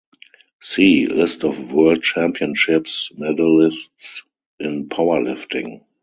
See: 0.63 1.05
"List 1.05 1.43
of 1.43 1.71
world 1.71 2.01
championships 2.01 3.11
medalists 3.19 4.23
in 4.59 4.89
powerlifting" 4.89 5.81